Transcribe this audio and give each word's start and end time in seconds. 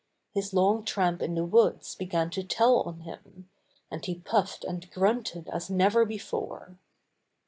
His 0.33 0.51
long 0.51 0.83
tramp 0.83 1.21
in 1.21 1.35
the 1.35 1.45
woods 1.45 1.93
began 1.93 2.31
to 2.31 2.41
tell 2.43 2.79
on 2.79 3.01
him, 3.01 3.51
and 3.91 4.03
he 4.03 4.15
puffed 4.15 4.63
and 4.63 4.89
grunted 4.89 5.47
as 5.49 5.69
never 5.69 6.05
before. 6.05 6.79